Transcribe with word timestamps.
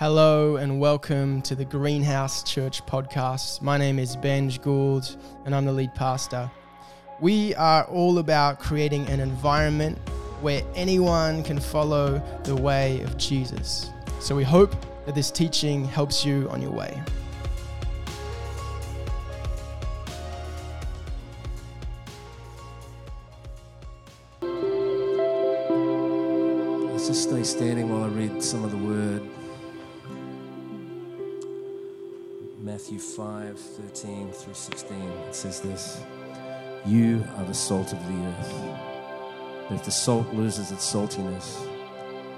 Hello 0.00 0.56
and 0.56 0.80
welcome 0.80 1.42
to 1.42 1.54
the 1.54 1.66
Greenhouse 1.66 2.42
Church 2.42 2.82
podcast. 2.86 3.60
My 3.60 3.76
name 3.76 3.98
is 3.98 4.16
Benj 4.16 4.62
Gould 4.62 5.14
and 5.44 5.54
I'm 5.54 5.66
the 5.66 5.74
lead 5.74 5.94
pastor. 5.94 6.50
We 7.20 7.54
are 7.56 7.84
all 7.84 8.16
about 8.16 8.60
creating 8.60 9.06
an 9.08 9.20
environment 9.20 9.98
where 10.40 10.62
anyone 10.74 11.42
can 11.42 11.60
follow 11.60 12.18
the 12.44 12.56
way 12.56 13.02
of 13.02 13.18
Jesus. 13.18 13.90
So 14.20 14.34
we 14.34 14.42
hope 14.42 14.74
that 15.04 15.14
this 15.14 15.30
teaching 15.30 15.84
helps 15.84 16.24
you 16.24 16.48
on 16.48 16.62
your 16.62 16.72
way. 16.72 16.98
Let's 26.90 27.06
just 27.06 27.24
stay 27.24 27.42
standing 27.42 27.90
while 27.90 28.04
I 28.04 28.08
read 28.08 28.42
some 28.42 28.64
of 28.64 28.70
the 28.70 28.78
word. 28.78 29.28
Matthew 32.62 32.98
5 32.98 33.58
13 33.58 34.32
through 34.32 34.52
16. 34.52 34.98
It 34.98 35.34
says 35.34 35.60
this 35.60 36.02
You 36.84 37.24
are 37.38 37.44
the 37.44 37.54
salt 37.54 37.94
of 37.94 38.06
the 38.06 38.22
earth. 38.26 38.54
But 39.66 39.76
if 39.76 39.84
the 39.84 39.90
salt 39.90 40.30
loses 40.34 40.70
its 40.70 40.84
saltiness, 40.92 41.56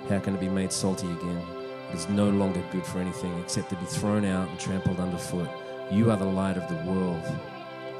how 0.09 0.21
can 0.21 0.37
it 0.37 0.41
be 0.41 0.49
made 0.49 0.71
salty 0.71 1.11
again? 1.11 1.43
It 1.91 1.97
is 1.97 2.09
no 2.09 2.31
longer 2.31 2.63
good 2.71 2.87
for 2.87 3.01
anything 3.01 3.37
except 3.41 3.71
to 3.71 3.77
be 3.77 3.85
thrown 3.87 4.25
out 4.25 4.49
and 4.49 4.61
trampled 4.61 5.01
underfoot. 5.01 5.49
You 5.91 6.13
are 6.13 6.17
the 6.17 6.25
light 6.25 6.57
of 6.57 6.69
the 6.69 6.89
world. 6.89 7.25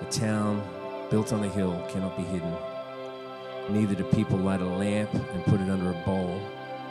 A 0.01 0.05
town 0.09 0.63
built 1.11 1.33
on 1.33 1.43
a 1.43 1.49
hill 1.49 1.85
cannot 1.91 2.17
be 2.17 2.23
hidden. 2.23 2.55
Neither 3.69 3.97
do 3.97 4.05
people 4.05 4.39
light 4.39 4.61
a 4.61 4.65
lamp 4.65 5.13
and 5.13 5.45
put 5.47 5.61
it 5.61 5.69
under 5.69 5.91
a 5.91 6.05
bowl. 6.05 6.41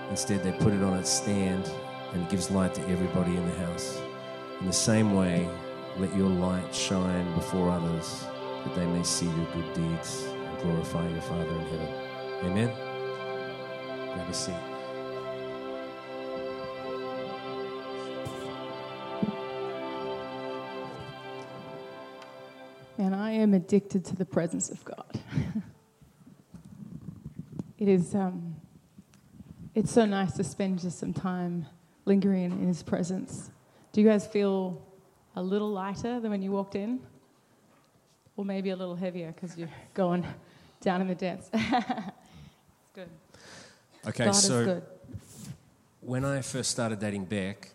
Instead, 0.10 0.44
they 0.44 0.52
put 0.52 0.74
it 0.74 0.84
on 0.84 1.00
its 1.00 1.10
stand 1.10 1.72
and 2.12 2.22
it 2.22 2.30
gives 2.30 2.52
light 2.52 2.74
to 2.74 2.82
everybody 2.90 3.38
in 3.38 3.50
the 3.50 3.56
house. 3.60 4.02
In 4.62 4.68
the 4.68 4.74
same 4.74 5.16
way, 5.16 5.50
let 5.98 6.16
your 6.16 6.30
light 6.30 6.74
shine 6.74 7.34
before 7.34 7.72
others 7.72 8.26
that 8.64 8.76
they 8.76 8.86
may 8.86 9.02
see 9.02 9.26
your 9.26 9.46
good 9.56 9.74
deeds 9.74 10.22
and 10.24 10.62
glorify 10.62 11.10
your 11.10 11.22
Father 11.22 11.50
in 11.50 11.62
heaven. 11.62 11.88
Amen. 12.44 12.72
Grab 14.14 14.30
a 14.30 14.34
seat. 14.34 14.54
And 23.00 23.16
I 23.16 23.32
am 23.32 23.56
addicted 23.56 24.06
to 24.06 24.16
the 24.16 24.26
presence 24.26 24.70
of 24.70 24.86
God. 24.86 25.20
it 27.80 27.88
is, 27.88 28.14
um, 28.14 28.58
it's 29.74 29.90
so 29.90 30.06
nice 30.06 30.34
to 30.34 30.44
spend 30.44 30.82
just 30.82 31.00
some 31.00 31.14
time 31.14 31.66
lingering 32.06 32.52
in 32.52 32.68
His 32.68 32.84
presence. 32.84 33.50
Do 33.94 34.00
you 34.00 34.08
guys 34.08 34.26
feel 34.26 34.82
a 35.36 35.44
little 35.44 35.70
lighter 35.70 36.22
than 36.22 36.32
when 36.32 36.42
you 36.42 36.52
walked 36.52 36.76
in? 36.76 37.02
Or 38.38 38.46
maybe 38.46 38.70
a 38.70 38.76
little 38.76 38.96
heavier 38.96 39.34
because 39.34 39.58
you're 39.58 39.70
going 39.94 40.26
down 40.80 41.02
in 41.02 41.08
the 41.08 41.16
depths? 41.16 41.50
it's 41.54 42.90
good. 42.94 43.10
Okay, 44.08 44.26
God 44.26 44.32
so 44.32 44.60
is 44.60 44.66
good. 44.66 44.84
when 46.00 46.24
I 46.24 46.42
first 46.42 46.72
started 46.72 47.00
dating 47.00 47.26
Bek, 47.26 47.70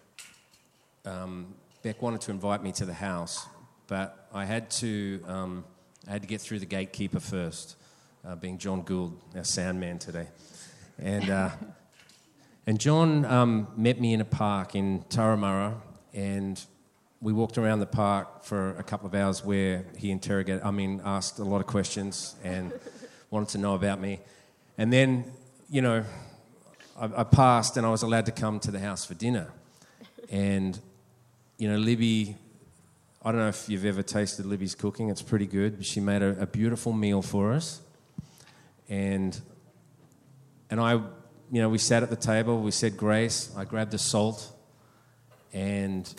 um, 1.04 1.54
Bek 1.82 2.00
wanted 2.00 2.22
to 2.22 2.30
invite 2.30 2.62
me 2.62 2.72
to 2.72 2.86
the 2.86 2.94
house, 2.94 3.46
but 3.86 4.28
I 4.32 4.46
had 4.46 4.70
to, 4.70 5.22
um, 5.26 5.64
I 6.08 6.12
had 6.12 6.22
to 6.22 6.28
get 6.28 6.40
through 6.40 6.60
the 6.60 6.66
gatekeeper 6.66 7.20
first, 7.20 7.76
uh, 8.26 8.34
being 8.36 8.56
John 8.56 8.80
Gould, 8.82 9.20
our 9.36 9.44
sound 9.44 9.78
man 9.78 9.98
today. 9.98 10.28
And, 10.98 11.28
uh, 11.28 11.50
and 12.66 12.80
John 12.80 13.26
um, 13.26 13.68
met 13.76 14.00
me 14.00 14.14
in 14.14 14.22
a 14.22 14.24
park 14.24 14.74
in 14.74 15.04
Turramurra, 15.10 15.74
and 16.16 16.64
we 17.20 17.32
walked 17.32 17.58
around 17.58 17.80
the 17.80 17.86
park 17.86 18.42
for 18.42 18.70
a 18.76 18.82
couple 18.82 19.06
of 19.06 19.14
hours 19.14 19.44
where 19.44 19.84
he 19.96 20.10
interrogated, 20.10 20.62
I 20.62 20.70
mean, 20.70 21.00
asked 21.04 21.38
a 21.38 21.44
lot 21.44 21.60
of 21.60 21.66
questions 21.66 22.34
and 22.42 22.72
wanted 23.30 23.50
to 23.50 23.58
know 23.58 23.74
about 23.74 24.00
me. 24.00 24.20
And 24.78 24.92
then, 24.92 25.24
you 25.70 25.82
know, 25.82 26.04
I, 26.98 27.10
I 27.18 27.24
passed 27.24 27.76
and 27.76 27.86
I 27.86 27.90
was 27.90 28.02
allowed 28.02 28.26
to 28.26 28.32
come 28.32 28.58
to 28.60 28.70
the 28.70 28.78
house 28.78 29.04
for 29.04 29.14
dinner. 29.14 29.52
And, 30.30 30.78
you 31.58 31.70
know, 31.70 31.76
Libby, 31.76 32.36
I 33.22 33.30
don't 33.30 33.40
know 33.40 33.48
if 33.48 33.68
you've 33.68 33.84
ever 33.84 34.02
tasted 34.02 34.46
Libby's 34.46 34.74
cooking, 34.74 35.10
it's 35.10 35.22
pretty 35.22 35.46
good. 35.46 35.84
She 35.84 36.00
made 36.00 36.22
a, 36.22 36.42
a 36.42 36.46
beautiful 36.46 36.92
meal 36.92 37.22
for 37.22 37.52
us. 37.52 37.80
And, 38.88 39.38
and 40.70 40.80
I, 40.80 40.92
you 40.92 41.62
know, 41.62 41.68
we 41.68 41.78
sat 41.78 42.02
at 42.02 42.10
the 42.10 42.16
table, 42.16 42.60
we 42.60 42.70
said 42.70 42.96
grace, 42.96 43.52
I 43.56 43.64
grabbed 43.64 43.90
the 43.90 43.98
salt, 43.98 44.55
and 45.56 46.14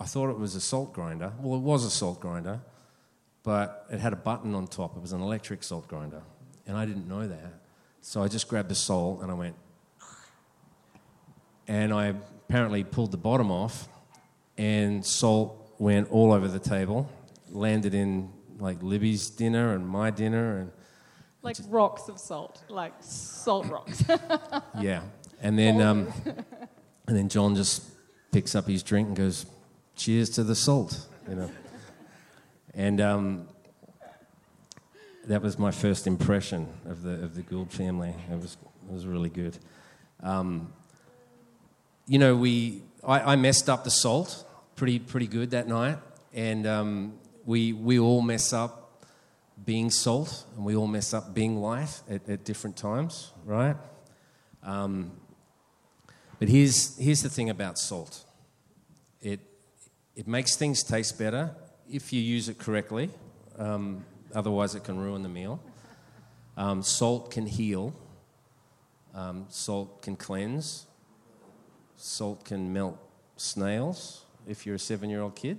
I 0.00 0.04
thought 0.04 0.30
it 0.30 0.38
was 0.38 0.54
a 0.54 0.60
salt 0.60 0.94
grinder. 0.94 1.34
Well, 1.38 1.58
it 1.58 1.62
was 1.62 1.84
a 1.84 1.90
salt 1.90 2.18
grinder, 2.18 2.60
but 3.42 3.84
it 3.90 4.00
had 4.00 4.14
a 4.14 4.16
button 4.16 4.54
on 4.54 4.66
top. 4.68 4.96
It 4.96 5.02
was 5.02 5.12
an 5.12 5.20
electric 5.20 5.62
salt 5.62 5.86
grinder. 5.86 6.22
And 6.66 6.78
I 6.78 6.86
didn't 6.86 7.06
know 7.06 7.28
that. 7.28 7.60
So 8.00 8.22
I 8.22 8.28
just 8.28 8.48
grabbed 8.48 8.70
the 8.70 8.74
salt 8.74 9.20
and 9.20 9.30
I 9.30 9.34
went, 9.34 9.54
and 11.66 11.92
I 11.92 12.14
apparently 12.46 12.84
pulled 12.84 13.10
the 13.10 13.18
bottom 13.18 13.50
off, 13.50 13.86
and 14.56 15.04
salt 15.04 15.74
went 15.78 16.10
all 16.10 16.32
over 16.32 16.48
the 16.48 16.58
table, 16.58 17.06
landed 17.50 17.92
in 17.92 18.30
like 18.58 18.82
Libby's 18.82 19.28
dinner 19.28 19.74
and 19.74 19.86
my 19.86 20.10
dinner, 20.10 20.56
and 20.56 20.72
Like 21.42 21.58
rocks 21.68 22.08
of 22.08 22.18
salt, 22.18 22.64
like 22.70 22.94
salt 23.00 23.66
rocks. 23.66 24.04
yeah. 24.80 25.02
And 25.42 25.58
then, 25.58 25.82
um, 25.82 26.08
and 27.08 27.16
then 27.16 27.28
John 27.30 27.56
just 27.56 27.82
picks 28.30 28.54
up 28.54 28.68
his 28.68 28.82
drink 28.82 29.08
and 29.08 29.16
goes, 29.16 29.46
"Cheers 29.96 30.28
to 30.30 30.44
the 30.44 30.54
salt," 30.54 31.06
you 31.28 31.34
know. 31.34 31.50
And 32.74 33.00
um, 33.00 33.48
that 35.24 35.42
was 35.42 35.58
my 35.58 35.70
first 35.70 36.06
impression 36.06 36.68
of 36.86 37.02
the 37.02 37.14
of 37.24 37.34
the 37.34 37.42
Gould 37.42 37.72
family. 37.72 38.14
It 38.30 38.38
was 38.38 38.58
it 38.86 38.92
was 38.92 39.06
really 39.06 39.30
good. 39.30 39.58
Um, 40.22 40.72
you 42.06 42.18
know, 42.18 42.36
we 42.36 42.82
I, 43.02 43.32
I 43.32 43.36
messed 43.36 43.70
up 43.70 43.84
the 43.84 43.90
salt 43.90 44.44
pretty 44.76 44.98
pretty 44.98 45.26
good 45.26 45.52
that 45.52 45.66
night, 45.66 45.98
and 46.34 46.66
um, 46.66 47.14
we 47.46 47.72
we 47.72 47.98
all 47.98 48.20
mess 48.20 48.52
up 48.52 49.06
being 49.64 49.90
salt, 49.90 50.44
and 50.56 50.64
we 50.64 50.76
all 50.76 50.86
mess 50.86 51.14
up 51.14 51.32
being 51.32 51.56
light 51.56 52.02
at, 52.08 52.28
at 52.28 52.44
different 52.44 52.76
times, 52.76 53.32
right? 53.46 53.76
Um, 54.62 55.12
but 56.38 56.48
here's 56.48 56.96
here's 56.98 57.22
the 57.22 57.28
thing 57.28 57.50
about 57.50 57.78
salt. 57.78 58.24
It 59.20 59.40
it 60.14 60.26
makes 60.26 60.56
things 60.56 60.82
taste 60.82 61.18
better 61.18 61.54
if 61.90 62.12
you 62.12 62.20
use 62.20 62.48
it 62.48 62.58
correctly. 62.58 63.10
Um, 63.58 64.04
otherwise, 64.34 64.74
it 64.74 64.84
can 64.84 64.98
ruin 64.98 65.22
the 65.22 65.28
meal. 65.28 65.60
Um, 66.56 66.82
salt 66.82 67.30
can 67.30 67.46
heal. 67.46 67.94
Um, 69.14 69.46
salt 69.48 70.02
can 70.02 70.16
cleanse. 70.16 70.86
Salt 71.96 72.44
can 72.44 72.72
melt 72.72 72.98
snails 73.36 74.24
if 74.46 74.66
you're 74.66 74.76
a 74.76 74.78
seven 74.78 75.10
year 75.10 75.22
old 75.22 75.34
kid. 75.34 75.58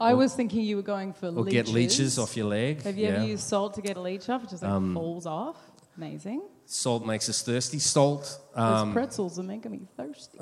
I 0.00 0.14
was 0.14 0.34
thinking 0.34 0.62
you 0.62 0.76
were 0.76 0.82
going 0.82 1.12
for 1.12 1.26
Or 1.26 1.42
leeches. 1.42 1.52
get 1.52 1.68
leeches 1.68 2.18
off 2.18 2.36
your 2.36 2.46
leg. 2.46 2.82
Have 2.82 2.96
you 2.96 3.04
yeah. 3.04 3.10
Um, 3.10 3.16
ever 3.16 3.26
used 3.26 3.44
salt 3.44 3.74
to 3.74 3.82
get 3.82 3.96
a 3.96 4.00
leech 4.00 4.28
off? 4.28 4.44
It 4.44 4.50
just 4.50 4.62
like 4.62 4.94
falls 4.94 5.26
off. 5.26 5.56
Amazing. 5.96 6.42
Salt 6.72 7.04
makes 7.04 7.28
us 7.28 7.42
thirsty. 7.42 7.78
Salt, 7.78 8.40
Those 8.56 8.80
um, 8.80 8.94
pretzels 8.94 9.38
are 9.38 9.42
making 9.42 9.72
me 9.72 9.80
thirsty. 9.94 10.38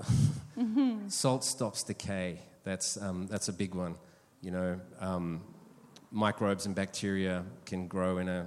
salt 1.08 1.42
stops 1.42 1.82
decay. 1.82 2.38
That's, 2.62 2.96
um, 3.02 3.26
that's 3.26 3.48
a 3.48 3.52
big 3.52 3.74
one. 3.74 3.96
You 4.40 4.52
know, 4.52 4.80
um, 5.00 5.40
microbes 6.12 6.66
and 6.66 6.74
bacteria 6.74 7.44
can 7.66 7.88
grow 7.88 8.18
in 8.18 8.28
a 8.28 8.46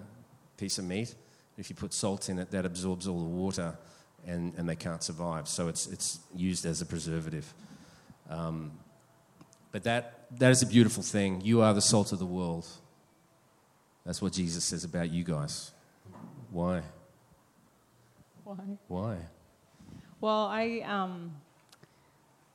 piece 0.56 0.78
of 0.78 0.86
meat. 0.86 1.14
If 1.58 1.70
you 1.70 1.76
put 1.76 1.94
salt 1.94 2.30
in 2.30 2.40
it, 2.40 2.52
that 2.52 2.66
absorbs 2.66 3.06
all 3.06 3.20
the 3.20 3.26
water 3.26 3.78
and, 4.26 4.54
and 4.56 4.68
they 4.68 4.78
can't 4.78 5.04
survive. 5.04 5.50
So 5.50 5.68
it's, 5.68 5.86
it's 5.88 6.20
used 6.34 6.66
as 6.66 6.82
a 6.82 6.86
preservative. 6.86 7.54
Um, 8.30 8.72
but 9.74 9.84
that, 9.84 10.28
that 10.40 10.52
is 10.52 10.62
a 10.64 10.68
beautiful 10.68 11.04
thing. 11.04 11.42
You 11.42 11.62
are 11.62 11.74
the 11.74 11.82
salt 11.82 12.14
of 12.14 12.20
the 12.20 12.26
world. 12.26 12.66
That's 14.06 14.22
what 14.22 14.32
Jesus 14.32 14.64
says 14.64 14.86
about 14.86 15.12
you 15.12 15.26
guys. 15.26 15.72
Why? 16.50 16.82
Why? 18.44 18.56
Why? 18.88 19.18
Well, 20.20 20.46
I 20.48 20.82
um, 20.86 21.34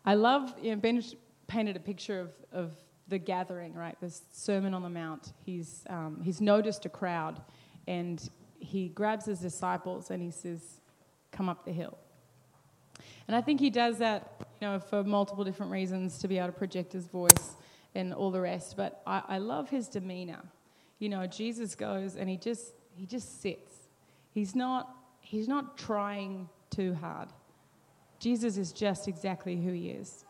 I 0.04 0.14
love 0.14 0.54
you 0.62 0.70
know, 0.70 0.76
Ben 0.76 1.02
painted 1.46 1.76
a 1.76 1.80
picture 1.80 2.20
of, 2.20 2.30
of 2.52 2.72
the 3.08 3.18
gathering, 3.18 3.74
right? 3.74 3.96
This 4.00 4.22
Sermon 4.32 4.74
on 4.74 4.82
the 4.82 4.90
Mount. 4.90 5.32
He's 5.44 5.84
um, 5.88 6.20
he's 6.22 6.40
noticed 6.40 6.84
a 6.84 6.88
crowd, 6.88 7.40
and 7.86 8.28
he 8.58 8.88
grabs 8.88 9.26
his 9.26 9.40
disciples 9.40 10.10
and 10.10 10.22
he 10.22 10.30
says, 10.30 10.80
"Come 11.32 11.48
up 11.48 11.64
the 11.64 11.72
hill." 11.72 11.96
And 13.26 13.36
I 13.36 13.40
think 13.40 13.60
he 13.60 13.70
does 13.70 13.98
that, 13.98 14.32
you 14.60 14.66
know, 14.66 14.78
for 14.78 15.04
multiple 15.04 15.44
different 15.44 15.70
reasons 15.70 16.18
to 16.18 16.28
be 16.28 16.38
able 16.38 16.48
to 16.48 16.52
project 16.52 16.92
his 16.92 17.06
voice 17.06 17.56
and 17.94 18.14
all 18.14 18.30
the 18.30 18.40
rest. 18.40 18.76
But 18.76 19.02
I, 19.06 19.22
I 19.28 19.38
love 19.38 19.68
his 19.68 19.88
demeanor. 19.88 20.42
You 20.98 21.10
know, 21.10 21.26
Jesus 21.26 21.74
goes 21.74 22.16
and 22.16 22.28
he 22.28 22.36
just 22.36 22.74
he 22.94 23.06
just 23.06 23.40
sits. 23.40 23.72
He's 24.32 24.54
not 24.54 24.94
he's 25.28 25.46
not 25.46 25.76
trying 25.76 26.48
too 26.70 26.94
hard. 26.94 27.28
Jesus 28.18 28.56
is 28.56 28.72
just 28.72 29.08
exactly 29.08 29.56
who 29.56 29.72
he 29.72 29.90
is. 29.90 30.24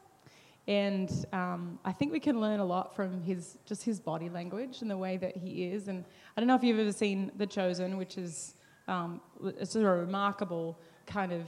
And 0.66 1.10
um, 1.32 1.78
I 1.84 1.92
think 1.92 2.12
we 2.12 2.20
can 2.20 2.40
learn 2.40 2.60
a 2.60 2.64
lot 2.64 2.94
from 2.94 3.22
his 3.22 3.56
just 3.64 3.84
his 3.84 4.00
body 4.00 4.28
language 4.28 4.82
and 4.82 4.90
the 4.90 4.98
way 4.98 5.16
that 5.16 5.36
he 5.36 5.64
is. 5.64 5.88
And 5.88 6.04
I 6.36 6.40
don't 6.40 6.48
know 6.48 6.56
if 6.56 6.62
you've 6.62 6.78
ever 6.78 6.92
seen 6.92 7.32
The 7.36 7.46
Chosen, 7.46 7.96
which 7.96 8.18
is 8.18 8.54
um, 8.86 9.20
it's 9.42 9.76
a 9.76 9.84
remarkable 9.84 10.78
kind 11.06 11.32
of 11.32 11.46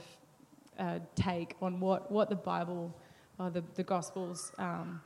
uh, 0.79 0.99
take 1.15 1.55
on 1.61 1.79
what, 1.79 2.11
what 2.11 2.29
the 2.29 2.35
Bible 2.35 2.95
or 3.37 3.49
the, 3.49 3.63
the 3.75 3.83
Gospels 3.83 4.51
um, 4.57 5.01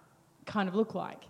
kind 0.45 0.69
of 0.69 0.75
look 0.75 0.93
like. 0.95 1.23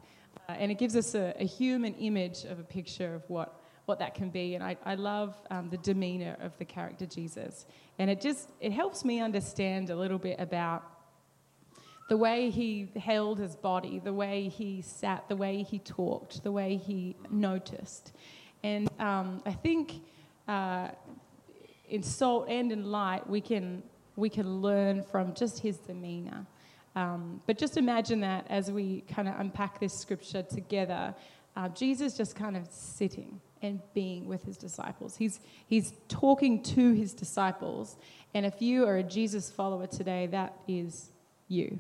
Uh, 0.48 0.54
and 0.54 0.72
it 0.72 0.78
gives 0.78 0.96
us 0.96 1.16
a, 1.16 1.34
a, 1.40 1.46
human 1.46 1.94
image 1.96 2.44
of 2.44 2.60
a 2.60 2.64
picture 2.64 3.16
of 3.16 3.24
what, 3.30 3.62
what 3.86 4.00
that 4.00 4.16
can 4.16 4.30
be. 4.30 4.56
And 4.56 4.64
I, 4.64 4.78
I 4.86 4.96
love 4.96 5.36
um, 5.52 5.70
the 5.70 5.78
demeanor 5.78 6.38
of 6.42 6.58
the 6.58 6.66
character 6.66 7.06
Jesus. 7.06 7.66
And 8.00 8.10
it 8.10 8.22
just 8.22 8.50
it 8.60 8.72
helps 8.72 9.06
me 9.06 9.22
understand 9.22 9.90
a 9.90 9.96
little 9.96 10.18
bit 10.18 10.40
about 10.40 10.84
the 12.10 12.18
way 12.18 12.50
he 12.50 12.90
held 12.96 13.40
his 13.40 13.56
body, 13.56 14.00
the 14.00 14.14
way 14.14 14.48
he 14.48 14.82
sat, 14.82 15.28
the 15.28 15.36
way 15.36 15.64
he 15.64 15.80
talked, 15.80 16.44
the 16.44 16.52
way 16.52 16.78
he 16.78 17.16
noticed. 17.32 18.14
And 18.64 18.90
um, 19.00 19.42
I 19.46 19.54
think 19.54 20.02
uh, 20.48 20.90
in 21.90 22.04
salt 22.04 22.48
and 22.48 22.72
in 22.72 22.92
light, 22.92 23.28
we 23.28 23.42
can, 23.42 23.82
we 24.16 24.30
can 24.30 24.62
learn 24.62 25.02
from 25.04 25.34
just 25.34 25.60
his 25.60 25.78
demeanor. 25.78 26.46
Um, 26.96 27.42
but 27.48 27.58
just 27.58 27.76
imagine 27.76 28.22
that 28.22 28.46
as 28.50 28.72
we 28.72 29.02
kind 29.02 29.28
of 29.28 29.40
unpack 29.40 29.80
this 29.80 29.94
scripture 30.00 30.44
together, 30.44 31.14
uh, 31.56 31.70
Jesus 31.70 32.16
just 32.16 32.36
kind 32.36 32.56
of 32.56 32.68
sitting 32.70 33.42
and 33.66 33.82
being 33.94 34.28
with 34.28 34.44
his 34.44 34.58
disciples. 34.58 35.18
He's, 35.18 35.40
he's 35.68 35.94
talking 36.08 36.64
to 36.64 36.94
his 36.94 37.14
disciples. 37.14 37.98
And 38.34 38.46
if 38.46 38.62
you 38.62 38.86
are 38.86 38.98
a 38.98 39.04
Jesus 39.04 39.50
follower 39.50 39.88
today, 39.88 40.28
that 40.28 40.54
is 40.68 41.10
you. 41.48 41.80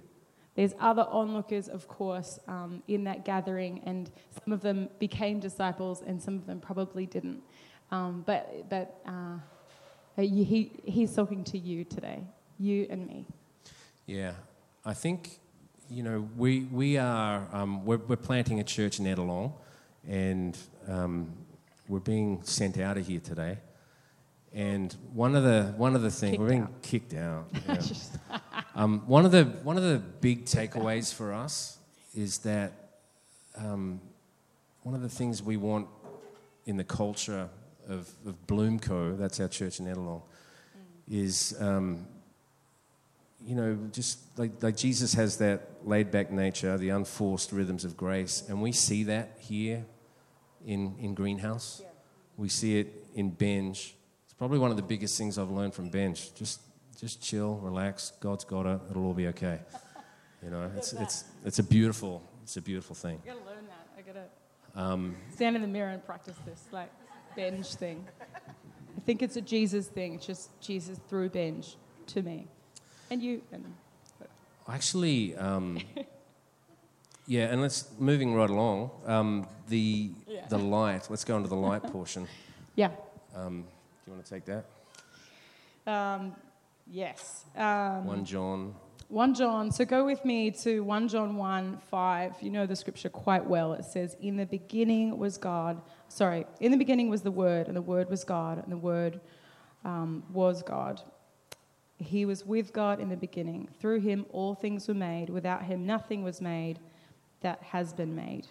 There's 0.55 0.73
other 0.79 1.05
onlookers, 1.09 1.67
of 1.67 1.87
course, 1.87 2.39
um, 2.47 2.81
in 2.87 3.03
that 3.03 3.25
gathering, 3.25 3.81
and 3.85 4.09
some 4.41 4.53
of 4.53 4.61
them 4.61 4.89
became 4.99 5.39
disciples, 5.39 6.01
and 6.01 6.21
some 6.21 6.35
of 6.35 6.45
them 6.45 6.61
probably 6.61 7.05
didn't. 7.05 7.43
Um, 7.91 8.23
but 8.25 8.69
but 8.69 9.01
uh, 9.05 9.37
he, 10.15 10.71
he's 10.85 11.13
talking 11.13 11.43
to 11.45 11.57
you 11.57 11.83
today, 11.83 12.23
you 12.57 12.87
and 12.89 13.05
me. 13.05 13.25
Yeah, 14.05 14.33
I 14.85 14.93
think 14.93 15.39
you 15.89 16.03
know 16.03 16.29
we 16.37 16.61
we 16.71 16.97
are 16.97 17.47
um, 17.51 17.83
we're, 17.85 17.97
we're, 17.97 18.15
planting 18.15 18.61
a 18.61 18.63
church 18.63 18.97
in 18.99 19.05
Ettalong, 19.05 19.51
and 20.07 20.57
um, 20.87 21.33
we're 21.87 21.99
being 21.99 22.41
sent 22.43 22.79
out 22.79 22.97
of 22.97 23.07
here 23.07 23.19
today. 23.19 23.57
And 24.53 24.95
one 25.13 25.35
of 25.35 25.43
the 25.43 25.73
one 25.75 25.95
of 25.95 26.01
the 26.01 26.11
things 26.11 26.37
we're 26.37 26.49
being 26.49 26.63
out. 26.63 26.81
kicked 26.81 27.13
out. 27.13 27.49
Yeah. 27.67 28.39
um, 28.75 29.01
one 29.05 29.25
of 29.25 29.31
the 29.31 29.43
one 29.63 29.77
of 29.77 29.83
the 29.83 29.97
big 29.97 30.45
takeaways 30.45 31.13
for 31.13 31.33
us 31.33 31.77
is 32.15 32.39
that 32.39 32.71
um, 33.57 33.99
one 34.83 34.95
of 34.95 35.01
the 35.01 35.09
things 35.09 35.43
we 35.43 35.57
want 35.57 35.87
in 36.65 36.77
the 36.77 36.83
culture 36.83 37.49
of, 37.87 38.09
of 38.25 38.47
Bloomco, 38.47 39.17
that's 39.17 39.39
our 39.39 39.47
church 39.47 39.79
in 39.79 39.87
Ettalong, 39.87 40.21
mm. 40.21 40.81
is 41.09 41.55
um, 41.59 42.07
you 43.45 43.55
know 43.55 43.77
just 43.91 44.19
like 44.39 44.63
like 44.63 44.77
Jesus 44.77 45.13
has 45.15 45.37
that 45.39 45.69
laid 45.83 46.11
back 46.11 46.31
nature, 46.31 46.77
the 46.77 46.89
unforced 46.89 47.51
rhythms 47.51 47.83
of 47.83 47.97
grace, 47.97 48.43
and 48.47 48.61
we 48.61 48.71
see 48.71 49.03
that 49.03 49.35
here 49.37 49.85
in 50.65 50.95
in 50.99 51.13
Greenhouse. 51.13 51.81
Yeah. 51.81 51.89
We 52.37 52.49
see 52.49 52.79
it 52.79 53.05
in 53.13 53.29
Benj 53.29 53.95
It's 54.25 54.33
probably 54.33 54.59
one 54.59 54.71
of 54.71 54.77
the 54.77 54.83
biggest 54.83 55.17
things 55.17 55.37
I've 55.37 55.49
learned 55.49 55.73
from 55.73 55.87
Benj. 55.89 56.33
Just, 56.35 56.59
just 56.99 57.21
chill, 57.21 57.55
relax. 57.55 58.11
God's 58.19 58.43
got 58.43 58.65
it. 58.65 58.79
It'll 58.89 59.05
all 59.05 59.13
be 59.13 59.27
okay. 59.27 59.59
You 60.43 60.49
know, 60.49 60.69
it's, 60.75 60.91
it's, 60.93 61.23
it's 61.45 61.59
a 61.59 61.63
beautiful, 61.63 62.21
it's 62.43 62.57
a 62.57 62.61
beautiful 62.61 62.95
thing. 62.95 63.21
I 63.23 63.27
gotta 63.27 63.45
learn 63.45 63.65
that. 63.67 63.87
I 63.97 64.01
gotta 64.01 64.25
um, 64.93 65.15
stand 65.33 65.55
in 65.55 65.61
the 65.61 65.67
mirror 65.67 65.91
and 65.91 66.05
practice 66.05 66.35
this, 66.45 66.65
like 66.71 66.91
Benj 67.35 67.65
thing. 67.75 68.05
I 68.21 68.99
think 69.05 69.21
it's 69.21 69.37
a 69.37 69.41
Jesus 69.41 69.87
thing. 69.87 70.15
It's 70.15 70.25
just 70.25 70.49
Jesus 70.59 70.99
through 71.07 71.29
Benj 71.29 71.77
to 72.07 72.21
me, 72.21 72.47
and 73.09 73.23
you. 73.23 73.41
And, 73.51 73.73
Actually, 74.67 75.35
um, 75.35 75.79
yeah, 77.27 77.45
and 77.45 77.61
let's 77.61 77.89
moving 77.97 78.33
right 78.35 78.49
along. 78.49 78.91
Um, 79.05 79.47
the 79.67 80.11
yeah. 80.27 80.47
the 80.47 80.57
light. 80.57 81.07
Let's 81.09 81.23
go 81.23 81.37
into 81.37 81.49
the 81.49 81.55
light 81.55 81.83
portion. 81.91 82.27
Yeah. 82.75 82.91
Um, 83.35 83.61
do 83.61 84.11
you 84.11 84.13
want 84.13 84.25
to 84.25 84.31
take 84.31 84.45
that? 84.45 84.65
Um, 85.91 86.35
yes. 86.87 87.45
Um, 87.55 88.05
1 88.05 88.25
John. 88.25 88.75
1 89.09 89.33
John. 89.35 89.71
So 89.71 89.85
go 89.85 90.05
with 90.05 90.23
me 90.25 90.51
to 90.51 90.83
1 90.83 91.07
John 91.07 91.35
1 91.35 91.79
5. 91.89 92.33
You 92.41 92.49
know 92.51 92.65
the 92.65 92.75
scripture 92.75 93.09
quite 93.09 93.45
well. 93.45 93.73
It 93.73 93.85
says, 93.85 94.15
In 94.21 94.37
the 94.37 94.45
beginning 94.45 95.17
was 95.17 95.37
God. 95.37 95.81
Sorry, 96.07 96.45
in 96.59 96.71
the 96.71 96.77
beginning 96.77 97.09
was 97.09 97.23
the 97.23 97.31
Word, 97.31 97.67
and 97.67 97.75
the 97.75 97.81
Word 97.81 98.09
was 98.09 98.23
God, 98.23 98.59
and 98.59 98.71
the 98.71 98.77
Word 98.77 99.19
um, 99.83 100.23
was 100.31 100.61
God. 100.61 101.01
He 101.97 102.25
was 102.25 102.45
with 102.45 102.73
God 102.73 102.99
in 102.99 103.09
the 103.09 103.15
beginning. 103.15 103.69
Through 103.79 104.01
him 104.01 104.25
all 104.31 104.53
things 104.53 104.87
were 104.87 104.93
made. 104.93 105.29
Without 105.29 105.63
him 105.63 105.85
nothing 105.85 106.23
was 106.23 106.41
made 106.41 106.79
that 107.45 107.61
has 107.61 107.93
been 107.93 108.15
made. 108.15 108.47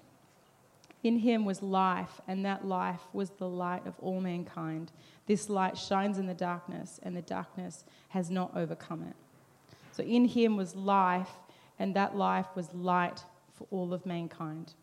In 1.02 1.18
him 1.18 1.44
was 1.44 1.60
life, 1.62 2.20
and 2.28 2.44
that 2.44 2.64
life 2.64 3.00
was 3.12 3.30
the 3.30 3.48
light 3.48 3.84
of 3.88 3.94
all 3.98 4.20
mankind. 4.20 4.92
This 5.26 5.50
light 5.50 5.76
shines 5.76 6.16
in 6.16 6.28
the 6.28 6.32
darkness, 6.34 7.00
and 7.02 7.16
the 7.16 7.22
darkness 7.22 7.84
has 8.10 8.30
not 8.30 8.56
overcome 8.56 9.02
it. 9.02 9.16
So 9.90 10.04
in 10.04 10.26
him 10.26 10.56
was 10.56 10.76
life, 10.76 11.32
and 11.80 11.96
that 11.96 12.16
life 12.16 12.46
was 12.54 12.72
light 12.72 13.24
for 13.52 13.66
all 13.72 13.92
of 13.92 14.06
mankind. 14.06 14.74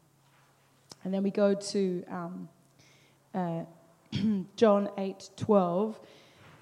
And 1.05 1.13
then 1.13 1.23
we 1.23 1.31
go 1.31 1.53
to 1.53 2.03
um, 2.11 2.49
uh, 3.33 3.63
John 4.57 4.89
8 4.97 5.29
12. 5.37 5.99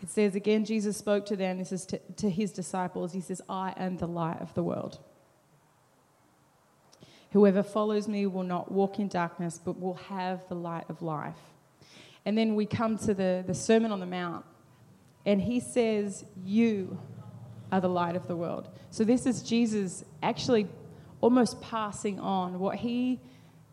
It 0.04 0.10
says 0.12 0.36
again, 0.36 0.66
Jesus 0.66 0.98
spoke 0.98 1.26
to 1.26 1.36
them, 1.36 1.58
this 1.58 1.72
is 1.72 1.88
to, 1.88 2.00
to 2.18 2.30
his 2.30 2.52
disciples. 2.52 3.12
He 3.12 3.22
says, 3.22 3.42
I 3.50 3.74
am 3.76 3.98
the 3.98 4.08
light 4.08 4.40
of 4.40 4.54
the 4.54 4.62
world. 4.62 5.00
Whoever 7.32 7.62
follows 7.62 8.08
me 8.08 8.26
will 8.26 8.44
not 8.44 8.72
walk 8.72 9.00
in 9.00 9.08
darkness, 9.08 9.60
but 9.64 9.80
will 9.80 9.96
have 9.96 10.48
the 10.50 10.56
light 10.56 10.86
of 10.90 11.02
life. 11.02 11.38
And 12.26 12.38
then 12.38 12.56
we 12.56 12.66
come 12.66 12.98
to 13.00 13.14
the, 13.14 13.44
the 13.46 13.54
Sermon 13.54 13.92
on 13.92 14.00
the 14.00 14.06
Mount, 14.06 14.46
and 15.26 15.42
he 15.42 15.60
says, 15.60 16.26
You 16.44 17.00
are 17.72 17.82
the 17.82 17.90
light 17.90 18.16
of 18.16 18.28
the 18.28 18.36
world. 18.36 18.70
So 18.90 19.04
this 19.04 19.26
is 19.26 19.44
Jesus 19.44 20.04
actually 20.24 20.68
almost 21.22 21.62
passing 21.62 22.20
on 22.20 22.60
what 22.60 22.78
he 22.78 23.20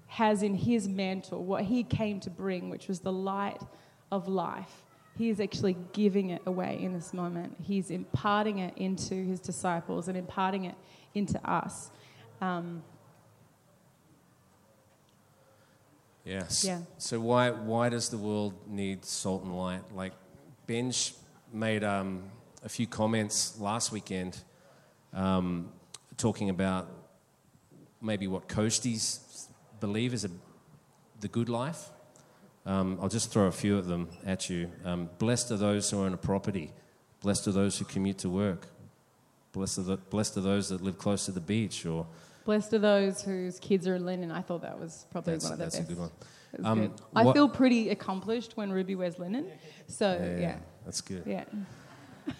has 0.06 0.42
in 0.42 0.54
his 0.54 0.88
mantle, 0.88 1.44
what 1.44 1.64
he 1.64 1.82
came 1.82 2.20
to 2.20 2.30
bring, 2.30 2.70
which 2.70 2.88
was 2.88 3.00
the 3.00 3.12
light 3.12 3.60
of 4.12 4.28
life. 4.28 4.82
He 5.16 5.30
is 5.30 5.40
actually 5.40 5.76
giving 5.92 6.30
it 6.30 6.42
away 6.46 6.78
in 6.80 6.92
this 6.92 7.14
moment. 7.14 7.56
He's 7.62 7.90
imparting 7.90 8.58
it 8.58 8.76
into 8.76 9.14
his 9.14 9.40
disciples 9.40 10.08
and 10.08 10.16
imparting 10.16 10.64
it 10.64 10.74
into 11.14 11.44
us. 11.48 11.90
Um, 12.40 12.82
Yes. 16.26 16.64
Yeah. 16.64 16.80
So 16.98 17.20
why 17.20 17.50
why 17.50 17.88
does 17.88 18.08
the 18.08 18.18
world 18.18 18.54
need 18.66 19.04
salt 19.04 19.44
and 19.44 19.56
light? 19.56 19.82
Like 19.94 20.12
Benj 20.66 21.14
made 21.52 21.84
um, 21.84 22.24
a 22.64 22.68
few 22.68 22.88
comments 22.88 23.58
last 23.60 23.92
weekend, 23.92 24.36
um, 25.14 25.72
talking 26.16 26.50
about 26.50 26.88
maybe 28.02 28.26
what 28.26 28.48
coasties 28.48 29.46
believe 29.78 30.12
is 30.12 30.24
a, 30.24 30.30
the 31.20 31.28
good 31.28 31.48
life. 31.48 31.90
Um, 32.64 32.98
I'll 33.00 33.08
just 33.08 33.30
throw 33.30 33.46
a 33.46 33.52
few 33.52 33.78
of 33.78 33.86
them 33.86 34.08
at 34.26 34.50
you. 34.50 34.68
Um, 34.84 35.08
blessed 35.18 35.52
are 35.52 35.56
those 35.56 35.88
who 35.88 36.02
own 36.02 36.12
a 36.12 36.16
property. 36.16 36.72
Blessed 37.20 37.46
are 37.46 37.52
those 37.52 37.78
who 37.78 37.84
commute 37.84 38.18
to 38.18 38.28
work. 38.28 38.66
Blessed 39.52 39.78
are, 39.78 39.82
the, 39.82 39.96
blessed 39.96 40.36
are 40.38 40.40
those 40.40 40.70
that 40.70 40.82
live 40.82 40.98
close 40.98 41.26
to 41.26 41.32
the 41.32 41.40
beach 41.40 41.86
or 41.86 42.06
Blessed 42.46 42.74
are 42.74 42.78
those 42.78 43.22
whose 43.22 43.58
kids 43.58 43.88
are 43.88 43.96
in 43.96 44.06
linen. 44.06 44.30
I 44.30 44.40
thought 44.40 44.62
that 44.62 44.78
was 44.78 45.04
probably 45.10 45.32
that's, 45.32 45.44
one 45.44 45.52
of 45.54 45.58
the 45.58 45.64
that's 45.64 45.76
best. 45.78 45.88
That's 45.88 45.98
a 45.98 46.02
good 46.02 46.10
one. 46.62 46.64
Um, 46.64 46.80
good. 46.80 47.00
I 47.14 47.32
feel 47.32 47.48
pretty 47.48 47.90
accomplished 47.90 48.56
when 48.56 48.70
Ruby 48.70 48.94
wears 48.94 49.18
linen. 49.18 49.50
So, 49.88 50.16
yeah. 50.22 50.40
yeah. 50.40 50.56
That's 50.84 51.00
good. 51.00 51.24
Yeah. 51.26 51.44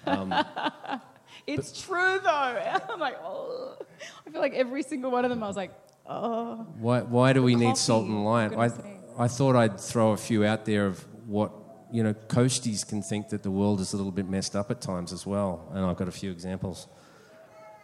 Um, 0.07 0.33
it's 1.49 1.83
true, 1.83 2.21
though. 2.23 2.31
I'm 2.89 3.01
like, 3.01 3.17
oh. 3.21 3.77
I 4.25 4.31
feel 4.31 4.41
like 4.41 4.55
every 4.55 4.85
single 4.85 5.11
one 5.11 5.25
of 5.25 5.31
them, 5.31 5.43
I 5.43 5.49
was 5.49 5.57
like, 5.57 5.73
oh. 6.07 6.67
Why, 6.79 7.01
why 7.03 7.33
do 7.33 7.43
we 7.43 7.55
coffee, 7.55 7.67
need 7.67 7.77
salt 7.77 8.07
and 8.07 8.25
light? 8.25 8.53
I, 8.53 8.71
I 9.19 9.27
thought 9.27 9.57
I'd 9.57 9.81
throw 9.81 10.13
a 10.13 10.17
few 10.17 10.45
out 10.45 10.67
there 10.67 10.87
of 10.87 11.05
what, 11.27 11.51
you 11.91 12.05
know, 12.05 12.15
coasties 12.15 12.87
can 12.89 13.03
think 13.03 13.31
that 13.31 13.43
the 13.43 13.51
world 13.51 13.81
is 13.81 13.93
a 13.93 13.97
little 13.97 14.13
bit 14.13 14.29
messed 14.29 14.55
up 14.55 14.71
at 14.71 14.81
times 14.81 15.13
as 15.13 15.27
well. 15.27 15.69
And 15.73 15.85
I've 15.85 15.97
got 15.97 16.07
a 16.07 16.13
few 16.13 16.31
examples. 16.31 16.87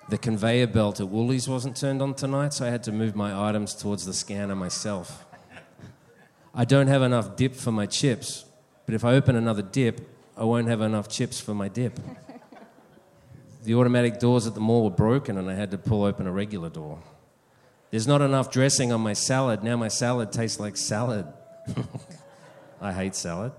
The 0.08 0.18
conveyor 0.18 0.66
belt 0.66 1.00
at 1.00 1.08
Woolies 1.08 1.48
wasn't 1.48 1.76
turned 1.76 2.02
on 2.02 2.14
tonight, 2.14 2.52
so 2.52 2.66
I 2.66 2.70
had 2.70 2.82
to 2.84 2.92
move 2.92 3.14
my 3.14 3.48
items 3.48 3.74
towards 3.74 4.04
the 4.04 4.12
scanner 4.12 4.56
myself. 4.56 5.24
I 6.54 6.64
don't 6.64 6.88
have 6.88 7.02
enough 7.02 7.36
dip 7.36 7.54
for 7.54 7.72
my 7.72 7.86
chips, 7.86 8.44
but 8.84 8.94
if 8.94 9.04
I 9.04 9.14
open 9.14 9.36
another 9.36 9.62
dip, 9.62 10.08
I 10.36 10.44
won't 10.44 10.68
have 10.68 10.80
enough 10.80 11.08
chips 11.08 11.40
for 11.40 11.54
my 11.54 11.68
dip. 11.68 11.98
the 13.64 13.74
automatic 13.74 14.18
doors 14.18 14.46
at 14.46 14.54
the 14.54 14.60
mall 14.60 14.84
were 14.84 14.90
broken 14.90 15.38
and 15.38 15.48
I 15.48 15.54
had 15.54 15.70
to 15.70 15.78
pull 15.78 16.04
open 16.04 16.26
a 16.26 16.32
regular 16.32 16.68
door. 16.68 16.98
There's 17.90 18.06
not 18.06 18.22
enough 18.22 18.50
dressing 18.50 18.92
on 18.92 19.00
my 19.00 19.12
salad. 19.12 19.62
Now 19.62 19.76
my 19.76 19.88
salad 19.88 20.32
tastes 20.32 20.58
like 20.58 20.76
salad. 20.76 21.26
I 22.80 22.92
hate 22.92 23.14
salad. 23.14 23.52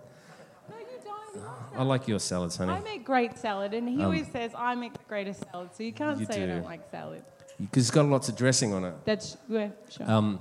No, 1.74 1.80
you 1.80 1.86
don't. 1.86 1.86
I 1.86 1.90
like 1.90 2.08
your 2.08 2.20
salads, 2.20 2.56
honey. 2.58 2.72
I 2.74 2.80
make 2.82 3.04
great 3.06 3.38
salad, 3.38 3.74
and 3.74 3.88
he 3.88 3.96
Um, 3.96 4.06
always 4.06 4.28
says 4.32 4.52
I 4.56 4.76
make 4.76 4.94
the 4.94 5.00
greatest 5.08 5.44
salad, 5.52 5.70
so 5.76 5.84
you 5.84 5.94
can't 5.94 6.20
You 6.20 6.26
say 6.26 6.44
I 6.44 6.46
do. 6.46 6.54
don't 6.54 6.64
like 6.66 6.90
salad. 6.92 7.24
Because 7.60 7.84
it's 7.84 7.92
got 7.92 8.06
lots 8.06 8.30
of 8.30 8.36
dressing 8.36 8.74
on 8.74 8.84
it. 8.86 8.94
That's 9.06 9.38
yeah, 9.48 9.70
sure. 9.90 10.10
Um, 10.10 10.40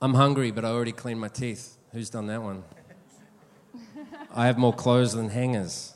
I'm 0.00 0.14
hungry, 0.14 0.50
but 0.50 0.64
I 0.64 0.68
already 0.68 0.92
cleaned 0.92 1.20
my 1.20 1.28
teeth. 1.28 1.76
Who's 1.92 2.10
done 2.10 2.26
that 2.26 2.42
one? 2.42 2.64
I 4.34 4.46
have 4.46 4.58
more 4.58 4.72
clothes 4.72 5.12
than 5.12 5.28
hangers. 5.30 5.94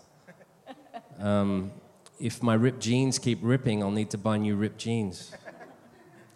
Um, 1.18 1.73
if 2.18 2.42
my 2.42 2.54
ripped 2.54 2.80
jeans 2.80 3.18
keep 3.18 3.38
ripping, 3.42 3.82
I'll 3.82 3.90
need 3.90 4.11
to 4.11 4.18
buy 4.18 4.37
new 4.38 4.56
ripped 4.56 4.78
jeans. 4.78 5.32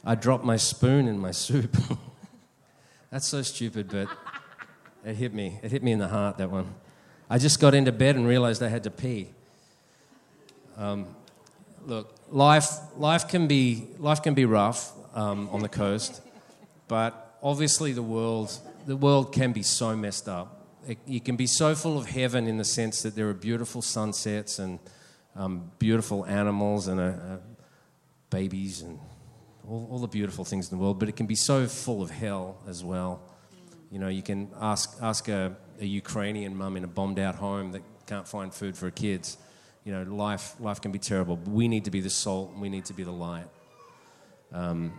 I 0.04 0.14
dropped 0.14 0.44
my 0.44 0.56
spoon 0.56 1.08
in 1.08 1.18
my 1.18 1.30
soup. 1.30 1.76
That's 3.10 3.26
so 3.26 3.40
stupid, 3.42 3.88
but 3.90 4.08
it 5.04 5.14
hit 5.14 5.32
me. 5.32 5.58
It 5.62 5.70
hit 5.70 5.82
me 5.82 5.92
in 5.92 5.98
the 5.98 6.08
heart, 6.08 6.36
that 6.38 6.50
one. 6.50 6.74
I 7.34 7.38
just 7.38 7.58
got 7.58 7.74
into 7.74 7.90
bed 7.90 8.14
and 8.14 8.28
realized 8.28 8.62
I 8.62 8.68
had 8.68 8.84
to 8.84 8.92
pee. 8.92 9.26
Um, 10.76 11.08
look, 11.84 12.14
life, 12.30 12.68
life, 12.96 13.26
can 13.26 13.48
be, 13.48 13.88
life 13.98 14.22
can 14.22 14.34
be 14.34 14.44
rough 14.44 14.92
um, 15.16 15.48
on 15.50 15.58
the 15.58 15.68
coast, 15.68 16.22
but 16.86 17.36
obviously 17.42 17.90
the 17.90 18.04
world, 18.04 18.56
the 18.86 18.94
world 18.94 19.32
can 19.32 19.50
be 19.50 19.64
so 19.64 19.96
messed 19.96 20.28
up. 20.28 20.64
It, 20.86 20.98
you 21.06 21.20
can 21.20 21.34
be 21.34 21.48
so 21.48 21.74
full 21.74 21.98
of 21.98 22.06
heaven 22.06 22.46
in 22.46 22.56
the 22.56 22.64
sense 22.64 23.02
that 23.02 23.16
there 23.16 23.28
are 23.28 23.34
beautiful 23.34 23.82
sunsets 23.82 24.60
and 24.60 24.78
um, 25.34 25.72
beautiful 25.80 26.24
animals 26.26 26.86
and 26.86 27.00
uh, 27.00 27.02
uh, 27.02 27.38
babies 28.30 28.82
and 28.82 28.96
all, 29.68 29.88
all 29.90 29.98
the 29.98 30.06
beautiful 30.06 30.44
things 30.44 30.70
in 30.70 30.78
the 30.78 30.80
world, 30.80 31.00
but 31.00 31.08
it 31.08 31.16
can 31.16 31.26
be 31.26 31.34
so 31.34 31.66
full 31.66 32.00
of 32.00 32.12
hell 32.12 32.58
as 32.68 32.84
well. 32.84 33.20
You 33.90 33.98
know, 33.98 34.06
you 34.06 34.22
can 34.22 34.50
ask, 34.60 34.96
ask 35.02 35.26
a, 35.26 35.56
a 35.80 35.86
Ukrainian 35.86 36.56
mum 36.56 36.76
in 36.76 36.84
a 36.84 36.86
bombed 36.86 37.18
out 37.18 37.36
home 37.36 37.72
that 37.72 37.82
can't 38.06 38.28
find 38.28 38.52
food 38.52 38.76
for 38.76 38.86
her 38.86 38.90
kids. 38.90 39.36
You 39.84 39.92
know, 39.92 40.02
life, 40.02 40.54
life 40.60 40.80
can 40.80 40.92
be 40.92 40.98
terrible, 40.98 41.36
but 41.36 41.50
we 41.50 41.68
need 41.68 41.84
to 41.84 41.90
be 41.90 42.00
the 42.00 42.10
salt 42.10 42.52
and 42.52 42.60
we 42.60 42.68
need 42.68 42.86
to 42.86 42.94
be 42.94 43.02
the 43.02 43.12
light. 43.12 43.46
Um, 44.52 44.92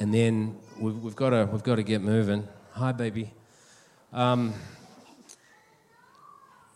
and 0.00 0.12
then 0.12 0.56
we've, 0.78 0.96
we've, 0.98 1.16
got 1.16 1.30
to, 1.30 1.48
we've 1.50 1.62
got 1.62 1.76
to 1.76 1.82
get 1.82 2.00
moving. 2.00 2.48
Hi, 2.72 2.92
baby. 2.92 3.32
Um, 4.12 4.54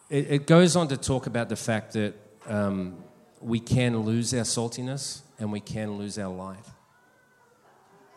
it, 0.08 0.30
it 0.30 0.46
goes 0.46 0.76
on 0.76 0.88
to 0.88 0.96
talk 0.96 1.26
about 1.26 1.48
the 1.48 1.56
fact 1.56 1.92
that 1.94 2.14
um, 2.46 2.96
we 3.40 3.60
can 3.60 3.98
lose 4.00 4.32
our 4.34 4.40
saltiness 4.40 5.22
and 5.38 5.52
we 5.52 5.60
can 5.60 5.98
lose 5.98 6.18
our 6.18 6.32
light. 6.32 6.64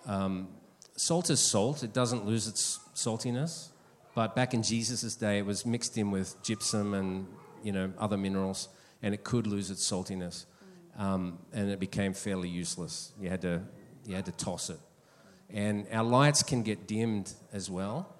Um, 0.05 0.49
salt 0.95 1.29
is 1.29 1.39
salt, 1.39 1.83
it 1.83 1.93
doesn't 1.93 2.25
lose 2.25 2.47
its 2.47 2.79
saltiness. 2.95 3.69
But 4.19 4.35
back 4.35 4.53
in 4.53 4.63
Jesus' 4.63 5.15
day, 5.15 5.37
it 5.37 5.45
was 5.45 5.65
mixed 5.65 5.97
in 5.97 6.11
with 6.11 6.43
gypsum 6.43 6.93
and 6.93 7.25
you 7.63 7.71
know 7.71 7.93
other 7.97 8.17
minerals, 8.17 8.67
and 9.01 9.13
it 9.13 9.23
could 9.23 9.47
lose 9.47 9.71
its 9.71 9.89
saltiness, 9.89 10.43
um, 10.97 11.39
and 11.53 11.69
it 11.69 11.79
became 11.79 12.13
fairly 12.13 12.49
useless. 12.49 13.13
You 13.17 13.29
had 13.29 13.41
to 13.43 13.61
you 14.05 14.15
had 14.15 14.25
to 14.25 14.33
toss 14.33 14.69
it, 14.69 14.79
and 15.49 15.87
our 15.93 16.03
lights 16.03 16.43
can 16.43 16.63
get 16.63 16.85
dimmed 16.85 17.31
as 17.53 17.69
well. 17.69 18.13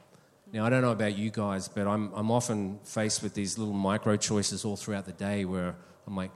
Now 0.53 0.65
I 0.65 0.69
don't 0.69 0.83
know 0.83 0.93
about 0.93 1.17
you 1.17 1.31
guys, 1.31 1.67
but 1.67 1.85
I'm 1.85 2.13
I'm 2.13 2.31
often 2.31 2.79
faced 2.85 3.21
with 3.21 3.33
these 3.33 3.57
little 3.57 3.73
micro 3.73 4.15
choices 4.15 4.63
all 4.63 4.77
throughout 4.77 5.05
the 5.05 5.17
day 5.27 5.43
where 5.43 5.75
I'm 6.07 6.15
like, 6.15 6.31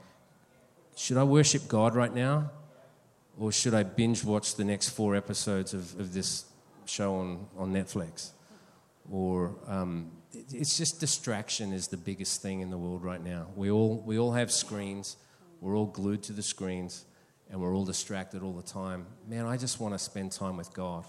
should 0.94 1.16
I 1.16 1.24
worship 1.24 1.68
God 1.68 1.94
right 1.94 2.14
now, 2.14 2.50
or 3.38 3.50
should 3.50 3.72
I 3.72 3.82
binge 3.82 4.24
watch 4.24 4.56
the 4.56 4.64
next 4.64 4.90
four 4.90 5.16
episodes 5.16 5.72
of, 5.72 5.98
of 5.98 6.12
this 6.12 6.44
show 6.84 7.14
on, 7.14 7.46
on 7.56 7.72
Netflix? 7.72 8.33
Or 9.10 9.54
um, 9.66 10.10
it's 10.32 10.76
just 10.76 11.00
distraction 11.00 11.72
is 11.72 11.88
the 11.88 11.96
biggest 11.96 12.42
thing 12.42 12.60
in 12.60 12.70
the 12.70 12.78
world 12.78 13.04
right 13.04 13.22
now. 13.22 13.48
We 13.54 13.70
all, 13.70 14.02
we 14.04 14.18
all 14.18 14.32
have 14.32 14.50
screens, 14.50 15.16
we're 15.60 15.76
all 15.76 15.86
glued 15.86 16.22
to 16.24 16.32
the 16.32 16.42
screens, 16.42 17.04
and 17.50 17.60
we're 17.60 17.74
all 17.74 17.84
distracted 17.84 18.42
all 18.42 18.52
the 18.52 18.62
time. 18.62 19.06
Man, 19.28 19.46
I 19.46 19.56
just 19.56 19.80
want 19.80 19.94
to 19.94 19.98
spend 19.98 20.32
time 20.32 20.56
with 20.56 20.72
God. 20.72 21.04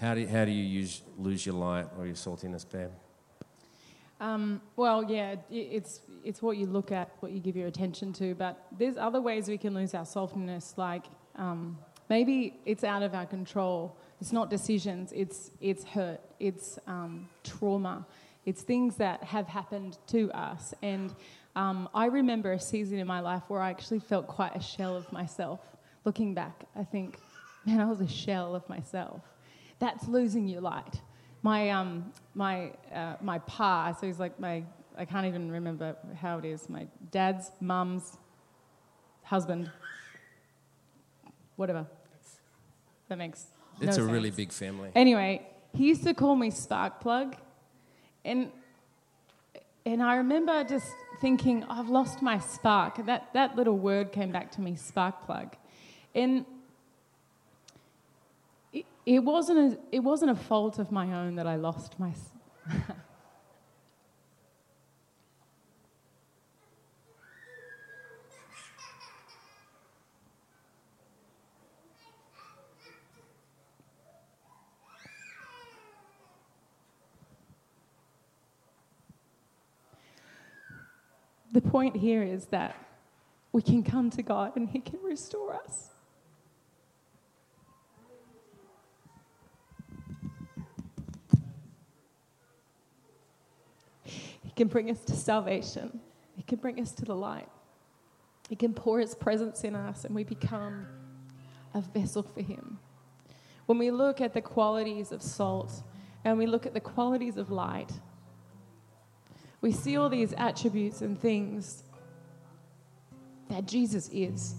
How 0.00 0.14
do 0.14 0.26
how 0.26 0.44
do 0.44 0.50
you 0.50 0.64
use, 0.64 1.02
lose 1.16 1.46
your 1.46 1.54
light 1.54 1.86
or 1.96 2.06
your 2.06 2.16
saltiness, 2.16 2.68
babe? 2.70 2.90
Um, 4.20 4.60
well, 4.76 5.04
yeah, 5.04 5.36
it's 5.50 6.00
it's 6.24 6.40
what 6.42 6.56
you 6.56 6.66
look 6.66 6.90
at, 6.92 7.10
what 7.20 7.32
you 7.32 7.40
give 7.40 7.56
your 7.56 7.68
attention 7.68 8.12
to. 8.14 8.34
But 8.34 8.66
there's 8.76 8.96
other 8.96 9.20
ways 9.20 9.48
we 9.48 9.58
can 9.58 9.74
lose 9.74 9.94
our 9.94 10.04
saltiness. 10.04 10.76
Like 10.76 11.04
um, 11.36 11.78
maybe 12.08 12.58
it's 12.64 12.84
out 12.84 13.02
of 13.02 13.14
our 13.14 13.26
control. 13.26 13.96
It's 14.20 14.32
not 14.32 14.50
decisions. 14.50 15.12
It's 15.14 15.50
it's 15.60 15.84
hurt. 15.84 16.20
It's 16.40 16.78
um, 16.86 17.28
trauma. 17.42 18.06
It's 18.46 18.62
things 18.62 18.96
that 18.96 19.22
have 19.24 19.48
happened 19.48 19.98
to 20.08 20.30
us. 20.32 20.74
And 20.82 21.14
um, 21.56 21.88
I 21.94 22.06
remember 22.06 22.52
a 22.52 22.60
season 22.60 22.98
in 22.98 23.06
my 23.06 23.20
life 23.20 23.42
where 23.48 23.60
I 23.60 23.70
actually 23.70 24.00
felt 24.00 24.26
quite 24.26 24.54
a 24.54 24.60
shell 24.60 24.96
of 24.96 25.10
myself. 25.12 25.60
Looking 26.04 26.34
back, 26.34 26.64
I 26.76 26.84
think, 26.84 27.18
man, 27.64 27.80
I 27.80 27.86
was 27.86 28.00
a 28.00 28.08
shell 28.08 28.54
of 28.54 28.68
myself. 28.68 29.22
That's 29.78 30.06
losing 30.08 30.46
your 30.46 30.60
light 30.60 31.00
my 31.44 31.68
um 31.68 32.10
my 32.34 32.72
uh, 32.92 33.16
my 33.20 33.38
pa 33.40 33.92
so 33.92 34.06
he's 34.06 34.18
like 34.18 34.40
my 34.40 34.64
I 34.96 35.04
can't 35.04 35.26
even 35.26 35.52
remember 35.52 35.94
how 36.18 36.38
it 36.38 36.46
is 36.46 36.68
my 36.70 36.86
dad's 37.12 37.52
mum's 37.60 38.16
husband 39.22 39.70
whatever 41.56 41.86
that 43.08 43.18
makes 43.18 43.46
It's 43.80 43.98
no 43.98 44.04
a 44.04 44.06
really 44.06 44.30
big 44.30 44.52
family. 44.52 44.90
anyway 44.94 45.46
he 45.74 45.88
used 45.88 46.04
to 46.04 46.14
call 46.14 46.36
me 46.36 46.50
spark 46.50 47.00
plug 47.00 47.36
and 48.24 48.50
and 49.86 50.02
I 50.02 50.16
remember 50.16 50.64
just 50.64 50.92
thinking 51.20 51.64
I've 51.64 51.88
lost 51.88 52.22
my 52.22 52.38
spark 52.38 53.04
that 53.06 53.32
that 53.34 53.56
little 53.56 53.76
word 53.76 54.12
came 54.12 54.30
back 54.32 54.50
to 54.52 54.60
me 54.60 54.76
spark 54.76 55.26
plug 55.26 55.56
and 56.14 56.46
it, 58.72 58.86
it 59.06 59.18
wasn't 59.20 59.58
a, 59.74 59.78
it 59.92 60.00
wasn't 60.00 60.30
a 60.30 60.34
fault 60.34 60.78
of 60.78 60.90
my 60.92 61.12
own 61.12 61.36
that 61.36 61.46
I 61.46 61.56
lost 61.56 61.98
my. 61.98 62.12
the 81.54 81.60
point 81.60 81.94
here 81.94 82.24
is 82.24 82.46
that 82.46 82.74
we 83.52 83.62
can 83.62 83.84
come 83.84 84.10
to 84.10 84.22
God 84.24 84.56
and 84.56 84.68
He 84.68 84.80
can 84.80 84.98
restore 85.04 85.54
us. 85.54 85.90
He 94.02 94.50
can 94.56 94.66
bring 94.66 94.90
us 94.90 94.98
to 95.04 95.12
salvation. 95.12 96.00
He 96.36 96.42
can 96.42 96.58
bring 96.58 96.80
us 96.80 96.90
to 96.90 97.04
the 97.04 97.14
light. 97.14 97.48
He 98.48 98.56
can 98.56 98.74
pour 98.74 98.98
His 98.98 99.14
presence 99.14 99.62
in 99.62 99.76
us 99.76 100.04
and 100.04 100.12
we 100.12 100.24
become 100.24 100.86
a 101.72 101.80
vessel 101.80 102.24
for 102.24 102.42
Him. 102.42 102.80
When 103.66 103.78
we 103.78 103.92
look 103.92 104.20
at 104.20 104.34
the 104.34 104.42
qualities 104.42 105.12
of 105.12 105.22
salt 105.22 105.84
and 106.24 106.36
we 106.36 106.46
look 106.46 106.66
at 106.66 106.74
the 106.74 106.80
qualities 106.80 107.36
of 107.36 107.52
light, 107.52 107.92
we 109.64 109.72
see 109.72 109.96
all 109.96 110.10
these 110.10 110.34
attributes 110.36 111.00
and 111.00 111.18
things 111.18 111.84
that 113.48 113.64
Jesus 113.64 114.10
is. 114.12 114.56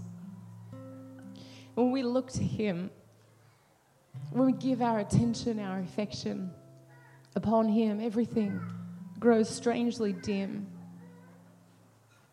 When 1.76 1.92
we 1.92 2.02
look 2.02 2.32
to 2.32 2.44
Him, 2.44 2.90
when 4.32 4.48
we 4.48 4.54
give 4.54 4.82
our 4.82 4.98
attention, 4.98 5.60
our 5.60 5.78
affection 5.78 6.50
upon 7.36 7.70
Him, 7.70 8.02
everything 8.02 8.60
grows 9.20 9.48
strangely 9.48 10.12
dim. 10.12 10.66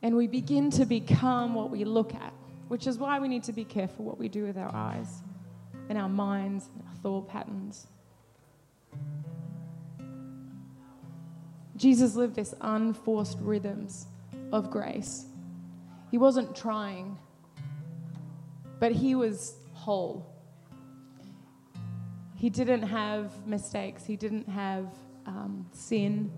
And 0.00 0.16
we 0.16 0.26
begin 0.26 0.70
to 0.70 0.86
become 0.86 1.52
what 1.52 1.68
we 1.68 1.84
look 1.84 2.14
at, 2.14 2.32
which 2.68 2.86
is 2.86 2.96
why 2.96 3.20
we 3.20 3.28
need 3.28 3.42
to 3.42 3.52
be 3.52 3.64
careful 3.64 4.06
what 4.06 4.18
we 4.18 4.30
do 4.30 4.44
with 4.44 4.56
our 4.56 4.74
eyes 4.74 5.20
and 5.90 5.98
our 5.98 6.08
minds 6.08 6.70
and 6.72 6.88
our 6.88 6.94
thought 7.02 7.28
patterns. 7.28 7.86
Jesus 11.82 12.14
lived 12.14 12.36
this 12.36 12.54
unforced 12.60 13.38
rhythms 13.40 14.06
of 14.52 14.70
grace. 14.70 15.26
He 16.12 16.16
wasn't 16.16 16.54
trying, 16.54 17.18
but 18.78 18.92
he 18.92 19.16
was 19.16 19.56
whole. 19.72 20.32
He 22.36 22.50
didn't 22.50 22.84
have 22.84 23.32
mistakes. 23.48 24.04
He 24.04 24.14
didn't 24.14 24.48
have 24.48 24.86
um, 25.26 25.66
sin. 25.72 26.30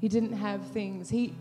He 0.00 0.08
didn't 0.08 0.32
have 0.32 0.66
things. 0.70 1.08
He, 1.08 1.32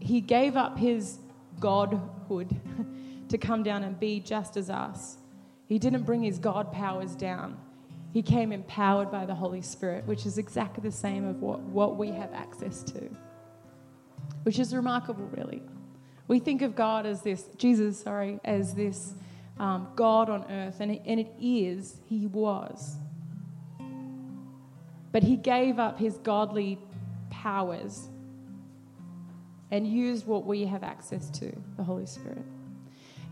he 0.00 0.20
gave 0.20 0.54
up 0.54 0.76
his 0.76 1.16
godhood 1.60 2.54
to 3.30 3.38
come 3.38 3.62
down 3.62 3.84
and 3.84 3.98
be 3.98 4.20
just 4.20 4.58
as 4.58 4.68
us. 4.68 5.16
He 5.64 5.78
didn't 5.78 6.02
bring 6.02 6.22
his 6.22 6.38
God 6.38 6.72
powers 6.72 7.14
down. 7.14 7.56
He 8.12 8.22
came 8.22 8.52
empowered 8.52 9.10
by 9.10 9.26
the 9.26 9.34
Holy 9.34 9.62
Spirit, 9.62 10.06
which 10.06 10.24
is 10.24 10.38
exactly 10.38 10.82
the 10.82 10.94
same 10.94 11.26
of 11.26 11.40
what, 11.42 11.60
what 11.60 11.96
we 11.96 12.08
have 12.08 12.32
access 12.32 12.82
to, 12.84 13.10
which 14.44 14.58
is 14.58 14.74
remarkable, 14.74 15.26
really. 15.26 15.62
We 16.26 16.38
think 16.38 16.62
of 16.62 16.74
God 16.74 17.06
as 17.06 17.22
this, 17.22 17.44
Jesus, 17.56 18.00
sorry, 18.00 18.40
as 18.44 18.74
this 18.74 19.14
um, 19.58 19.88
God 19.96 20.30
on 20.30 20.44
earth, 20.50 20.80
and 20.80 20.92
it, 20.92 21.02
and 21.04 21.20
it 21.20 21.32
is, 21.40 21.96
He 22.06 22.26
was. 22.26 22.96
But 25.12 25.22
He 25.22 25.36
gave 25.36 25.78
up 25.78 25.98
His 25.98 26.16
godly 26.18 26.78
powers 27.30 28.08
and 29.70 29.86
used 29.86 30.26
what 30.26 30.46
we 30.46 30.64
have 30.64 30.82
access 30.82 31.28
to, 31.30 31.52
the 31.76 31.84
Holy 31.84 32.06
Spirit. 32.06 32.44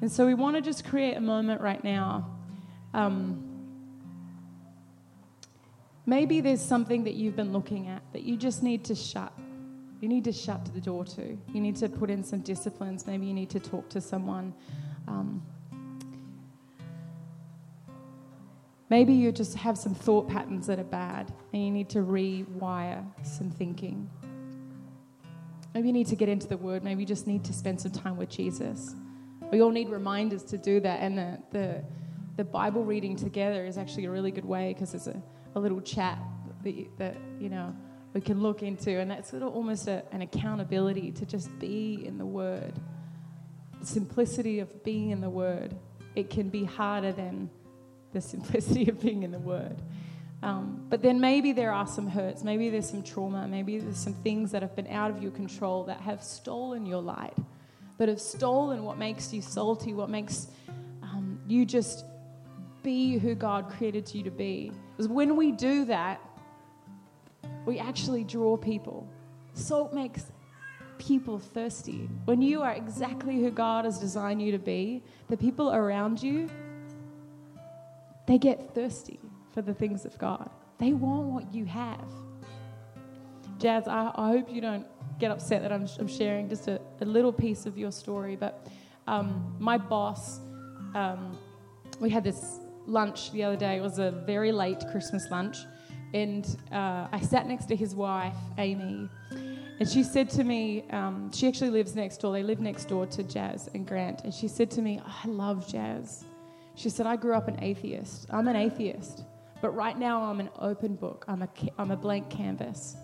And 0.00 0.12
so 0.12 0.26
we 0.26 0.35
want 0.35 0.56
to 0.56 0.62
just 0.62 0.85
create 0.85 1.16
a 1.16 1.21
moment 1.21 1.61
right 1.62 1.83
now. 1.83 2.30
Um, 2.92 3.46
maybe 6.07 6.41
there's 6.41 6.63
something 6.63 7.05
that 7.05 7.15
you've 7.15 7.37
been 7.37 7.53
looking 7.53 7.89
at 7.89 8.03
that 8.13 8.23
you 8.23 8.37
just 8.37 8.63
need 8.63 8.85
to 8.85 8.95
shut. 8.95 9.33
You 10.01 10.09
need 10.09 10.25
to 10.25 10.33
shut 10.33 10.65
the 10.73 10.81
door 10.81 11.05
to. 11.05 11.37
You 11.53 11.61
need 11.61 11.77
to 11.77 11.89
put 11.89 12.11
in 12.11 12.23
some 12.23 12.41
disciplines. 12.41 13.07
Maybe 13.07 13.27
you 13.27 13.35
need 13.35 13.51
to 13.51 13.61
talk 13.61 13.89
to 13.91 14.01
someone. 14.01 14.55
Um, 15.09 15.43
maybe 18.89 19.13
you 19.13 19.33
just 19.33 19.57
have 19.57 19.77
some 19.77 19.95
thought 19.95 20.29
patterns 20.29 20.67
that 20.69 20.79
are 20.79 20.85
bad 20.85 21.33
and 21.53 21.65
you 21.65 21.71
need 21.71 21.89
to 21.91 21.99
rewire 21.99 23.05
some 23.25 23.51
thinking. 23.51 24.09
Maybe 25.75 25.89
you 25.89 25.93
need 25.93 26.07
to 26.07 26.17
get 26.17 26.31
into 26.31 26.47
the 26.47 26.57
Word. 26.57 26.85
Maybe 26.85 27.03
you 27.03 27.07
just 27.07 27.27
need 27.27 27.45
to 27.45 27.53
spend 27.53 27.81
some 27.81 27.93
time 27.93 28.17
with 28.17 28.31
Jesus. 28.31 28.95
We 29.53 29.61
all 29.61 29.71
need 29.71 29.91
reminders 29.91 30.43
to 30.45 30.57
do 30.57 30.81
that, 30.81 31.01
and 31.01 31.19
the, 31.19 31.39
the, 31.53 31.85
the 32.37 32.45
Bible 32.45 32.83
reading 32.83 33.15
together 33.15 33.65
is 33.67 33.77
actually 33.77 34.07
a 34.07 34.11
really 34.11 34.31
good 34.31 34.45
way 34.47 34.73
because 34.73 34.95
it's 34.95 35.07
a, 35.07 35.23
a 35.57 35.61
little 35.61 35.81
chat 35.81 36.19
that, 36.63 36.99
that, 36.99 37.17
you 37.41 37.49
know, 37.49 37.75
we 38.13 38.21
can 38.21 38.41
look 38.41 38.63
into, 38.63 38.99
and 38.99 39.11
that's 39.11 39.31
sort 39.31 39.43
of 39.43 39.55
almost 39.55 39.89
a, 39.89 40.05
an 40.13 40.23
accountability 40.23 41.11
to 41.13 41.27
just 41.27 41.59
be 41.59 42.05
in 42.05 42.19
the 42.19 42.27
Word. 42.27 42.75
The 43.81 43.87
simplicity 43.87 44.61
of 44.61 44.85
being 44.85 45.11
in 45.11 45.21
the 45.21 45.31
Word. 45.31 45.75
It 46.15 46.31
can 46.31 46.49
be 46.49 46.65
harder 46.65 47.13
than 47.13 47.51
the 48.13 48.21
simplicity 48.33 48.89
of 48.89 49.01
being 49.01 49.23
in 49.23 49.33
the 49.33 49.39
Word. 49.39 49.77
Um, 50.43 50.85
but 50.91 51.03
then 51.03 51.21
maybe 51.21 51.53
there 51.53 51.73
are 51.73 51.87
some 51.87 52.07
hurts, 52.07 52.45
maybe 52.45 52.69
there's 52.69 52.89
some 52.89 53.03
trauma, 53.03 53.49
maybe 53.49 53.79
there's 53.79 53.97
some 53.97 54.13
things 54.13 54.53
that 54.53 54.61
have 54.61 54.77
been 54.77 54.87
out 54.89 55.11
of 55.11 55.23
your 55.23 55.33
control 55.33 55.85
that 55.85 56.01
have 56.03 56.23
stolen 56.23 56.85
your 56.85 57.01
light, 57.01 57.37
that 57.97 58.09
have 58.09 58.21
stolen 58.21 58.85
what 58.85 58.99
makes 58.99 59.33
you 59.33 59.41
salty, 59.41 59.95
what 59.95 60.11
makes 60.11 60.49
um, 61.03 61.41
you 61.49 61.65
just 61.65 62.05
be 62.87 63.19
who 63.19 63.35
God 63.35 63.69
created 63.69 64.14
you 64.14 64.23
to 64.23 64.31
be. 64.31 64.71
Because 64.93 65.09
when 65.09 65.35
we 65.35 65.50
do 65.50 65.85
that, 65.87 66.21
we 67.66 67.81
actually 67.81 68.23
draw 68.23 68.57
people. 68.57 69.09
Salt 69.55 69.93
makes 69.93 70.31
people 70.97 71.40
thirsty. 71.40 72.09
When 72.26 72.40
you 72.40 72.62
are 72.62 72.75
exactly 72.75 73.40
who 73.40 73.50
God 73.50 73.87
has 73.87 73.99
designed 73.99 74.40
you 74.40 74.52
to 74.52 74.59
be, 74.59 75.02
the 75.28 75.37
people 75.37 75.75
around 75.75 76.23
you, 76.23 76.49
they 78.28 78.38
get 78.38 78.73
thirsty 78.73 79.19
for 79.52 79.62
the 79.62 79.75
things 79.75 80.05
of 80.05 80.16
God. 80.16 80.49
They 80.78 80.93
want 80.93 81.26
what 81.26 81.52
you 81.52 81.64
have. 81.64 82.09
Jazz, 83.59 83.88
I, 83.88 84.12
I 84.14 84.28
hope 84.28 84.49
you 84.49 84.61
don't 84.61 84.87
get 85.19 85.33
upset 85.33 85.62
that 85.62 85.73
I'm, 85.73 85.88
I'm 85.99 86.07
sharing 86.07 86.49
just 86.49 86.69
a, 86.69 86.81
a, 87.00 87.05
little 87.05 87.33
piece 87.33 87.66
of 87.66 87.76
your 87.76 87.90
story, 87.90 88.37
but 88.37 88.69
um, 89.09 89.56
my 89.58 89.76
boss, 89.76 90.39
um, 90.95 91.37
we 91.99 92.11
had 92.11 92.23
this 92.23 92.61
lunch 92.87 93.33
the 93.33 93.45
other 93.45 93.57
day. 93.57 93.77
It 93.77 93.83
was 93.83 93.99
a 93.99 94.11
very 94.11 94.53
late 94.53 94.83
Christmas 94.91 95.31
lunch, 95.31 95.59
and 96.15 96.57
uh, 96.73 97.09
I 97.13 97.21
sat 97.21 97.47
next 97.47 97.67
to 97.67 97.77
his 97.77 97.95
wife, 97.95 98.37
Amy, 98.59 99.09
and 99.79 99.89
she 99.89 100.03
said 100.03 100.31
to 100.31 100.45
me, 100.45 100.85
um, 100.91 101.31
she 101.33 101.47
actually 101.47 101.71
lives 101.71 101.95
next 101.95 102.19
door. 102.19 102.33
They 102.33 102.43
live 102.43 102.61
next 102.61 102.87
door 102.87 103.07
to 103.07 103.23
Jazz 103.23 103.69
and 103.75 103.87
Grant, 103.87 104.23
and 104.25 104.33
she 104.33 104.49
said 104.49 104.71
to 104.73 104.83
me, 104.83 105.01
I 105.05 105.29
love 105.29 105.69
Jazz. 105.69 106.25
She 106.75 106.91
said, 106.91 107.07
I 107.07 107.17
grew 107.17 107.35
up 107.35 107.49
an 107.49 107.63
atheist. 107.63 108.27
I'm 108.31 108.49
an 108.49 108.57
atheist. 108.57 109.25
But 109.63 109.71
right 109.71 109.99
now, 109.99 110.23
I'm 110.23 110.41
an 110.41 110.51
open 110.59 110.95
book, 110.95 111.25
I'm 111.29 111.43
a, 111.43 111.49
I'm 111.79 111.91
a 111.91 111.97
blank 111.97 112.31
canvas. 112.31 112.97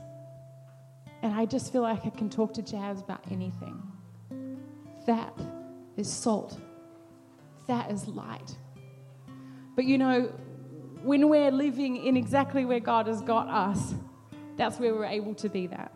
And 1.22 1.32
I 1.34 1.46
just 1.46 1.72
feel 1.72 1.82
like 1.82 2.04
I 2.04 2.10
can 2.10 2.28
talk 2.28 2.52
to 2.54 2.62
Jazz 2.62 3.00
about 3.00 3.20
anything. 3.30 3.80
That 5.06 5.32
is 5.96 6.10
salt, 6.10 6.58
that 7.66 7.90
is 7.90 8.08
light. 8.08 8.56
But 9.74 9.84
you 9.84 9.98
know, 9.98 10.32
when 11.02 11.28
we're 11.28 11.50
living 11.50 11.96
in 11.96 12.16
exactly 12.16 12.64
where 12.64 12.80
God 12.80 13.06
has 13.06 13.20
got 13.22 13.48
us, 13.48 13.94
that's 14.56 14.78
where 14.78 14.94
we're 14.94 15.04
able 15.04 15.34
to 15.36 15.48
be 15.48 15.66
that. 15.68 15.92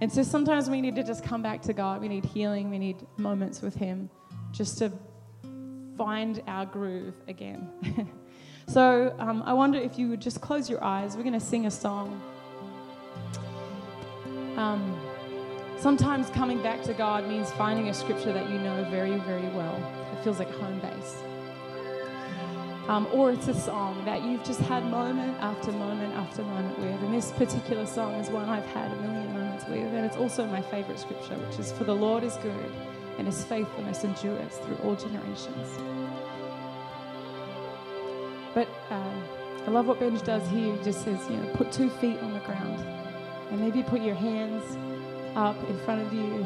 And 0.00 0.10
so 0.10 0.22
sometimes 0.22 0.70
we 0.70 0.80
need 0.80 0.96
to 0.96 1.02
just 1.02 1.24
come 1.24 1.42
back 1.42 1.62
to 1.62 1.72
God. 1.72 2.00
We 2.00 2.08
need 2.08 2.24
healing. 2.24 2.70
We 2.70 2.78
need 2.78 3.06
moments 3.16 3.60
with 3.60 3.74
Him 3.74 4.08
just 4.52 4.78
to 4.78 4.92
find 5.96 6.42
our 6.46 6.64
groove 6.66 7.14
again. 7.28 7.68
So 8.70 9.12
um, 9.18 9.42
I 9.46 9.52
wonder 9.52 9.80
if 9.80 9.98
you 9.98 10.08
would 10.10 10.20
just 10.20 10.40
close 10.40 10.70
your 10.70 10.82
eyes. 10.84 11.16
We're 11.16 11.24
going 11.24 11.32
to 11.32 11.44
sing 11.44 11.66
a 11.66 11.70
song. 11.72 12.22
Um, 14.56 14.96
sometimes 15.76 16.30
coming 16.30 16.62
back 16.62 16.84
to 16.84 16.94
God 16.94 17.26
means 17.26 17.50
finding 17.50 17.88
a 17.88 17.94
scripture 17.94 18.32
that 18.32 18.48
you 18.48 18.58
know 18.60 18.86
very, 18.88 19.18
very 19.18 19.48
well. 19.48 19.74
It 20.12 20.22
feels 20.22 20.38
like 20.38 20.52
home 20.52 20.78
base. 20.78 21.16
Um, 22.90 23.06
or 23.12 23.30
it's 23.30 23.46
a 23.46 23.54
song 23.54 24.04
that 24.04 24.24
you've 24.24 24.42
just 24.42 24.58
had 24.62 24.84
moment 24.84 25.40
after 25.40 25.70
moment 25.70 26.12
after 26.14 26.42
moment 26.42 26.76
with. 26.80 27.00
And 27.02 27.14
this 27.14 27.30
particular 27.30 27.86
song 27.86 28.14
is 28.14 28.28
one 28.30 28.48
I've 28.48 28.66
had 28.66 28.90
a 28.90 28.96
million 28.96 29.32
moments 29.32 29.64
with. 29.68 29.94
And 29.94 30.04
it's 30.04 30.16
also 30.16 30.44
my 30.44 30.60
favorite 30.60 30.98
scripture, 30.98 31.36
which 31.36 31.60
is 31.60 31.70
For 31.70 31.84
the 31.84 31.94
Lord 31.94 32.24
is 32.24 32.34
good, 32.38 32.72
and 33.16 33.28
his 33.28 33.44
faithfulness 33.44 34.02
endures 34.02 34.56
through 34.64 34.74
all 34.82 34.96
generations. 34.96 35.68
But 38.54 38.66
um, 38.90 39.22
I 39.68 39.70
love 39.70 39.86
what 39.86 40.00
Benj 40.00 40.22
does 40.22 40.42
here. 40.48 40.74
He 40.74 40.82
just 40.82 41.04
says, 41.04 41.20
you 41.30 41.36
know, 41.36 41.48
put 41.54 41.70
two 41.70 41.90
feet 41.90 42.18
on 42.18 42.32
the 42.32 42.40
ground, 42.40 42.84
and 43.52 43.60
maybe 43.60 43.84
put 43.84 44.02
your 44.02 44.16
hands 44.16 44.64
up 45.36 45.56
in 45.68 45.78
front 45.84 46.04
of 46.04 46.12
you, 46.12 46.44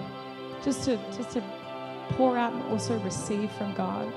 just 0.62 0.84
to 0.84 0.98
just 1.16 1.30
to 1.30 1.42
pour 2.10 2.36
out 2.36 2.52
and 2.52 2.62
also 2.64 2.98
receive 2.98 3.50
from 3.52 3.72
God. 3.72 4.12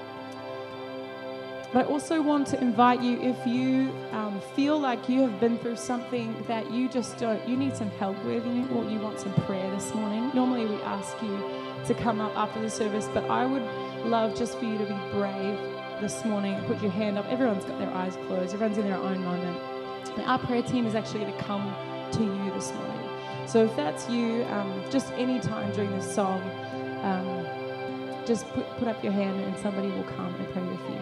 But 1.74 1.86
I 1.86 1.90
also 1.90 2.22
want 2.22 2.48
to 2.48 2.62
invite 2.62 3.02
you 3.02 3.20
if 3.22 3.46
you 3.46 3.92
um, 4.12 4.40
feel 4.56 4.80
like 4.80 5.10
you 5.10 5.22
have 5.22 5.40
been 5.40 5.58
through 5.58 5.76
something 5.76 6.34
that 6.48 6.72
you 6.72 6.88
just 6.88 7.18
don't, 7.18 7.46
you 7.48 7.58
need 7.58 7.76
some 7.76 7.90
help 7.92 8.22
with, 8.24 8.46
you, 8.46 8.68
or 8.70 8.90
you 8.90 9.00
want 9.00 9.20
some 9.20 9.34
prayer 9.46 9.70
this 9.72 9.94
morning. 9.94 10.32
Normally 10.34 10.66
we 10.66 10.76
ask 10.84 11.22
you 11.22 11.44
to 11.86 11.94
come 11.94 12.22
up 12.22 12.36
after 12.38 12.62
the 12.62 12.70
service, 12.70 13.10
but 13.14 13.30
I 13.30 13.46
would 13.46 13.64
love 14.06 14.38
just 14.38 14.58
for 14.58 14.66
you 14.66 14.78
to 14.78 14.86
be 14.86 14.96
brave 15.12 15.60
this 16.02 16.24
morning, 16.26 16.54
and 16.54 16.66
put 16.68 16.82
your 16.82 16.92
hand 16.92 17.18
up. 17.18 17.26
Everyone's 17.28 17.66
got 17.66 17.80
their 17.80 17.90
eyes 17.90 18.16
closed, 18.28 18.54
everyone's 18.54 18.78
in 18.78 18.86
their 18.86 18.98
own 18.98 19.24
moment. 19.24 19.58
And 20.16 20.26
our 20.26 20.40
prayer 20.40 20.62
team 20.62 20.86
is 20.86 20.96
actually 20.96 21.22
going 21.22 21.34
to 21.34 21.44
come 21.44 21.74
to 22.14 22.24
you 22.24 22.52
this 22.54 22.72
morning. 22.74 23.10
So 23.48 23.66
if 23.66 23.76
that's 23.76 24.10
you, 24.10 24.44
um, 24.46 24.84
just 24.90 25.12
any 25.14 25.40
time 25.40 25.72
during 25.74 25.92
this 25.92 26.14
song, 26.14 26.42
um, 27.04 27.46
just 28.26 28.46
put, 28.50 28.68
put 28.78 28.88
up 28.88 29.04
your 29.04 29.14
hand 29.14 29.40
and 29.42 29.58
somebody 29.58 29.90
will 29.90 30.04
come 30.04 30.34
and 30.36 30.50
pray 30.52 30.62
with 30.64 30.80
you. 30.90 31.02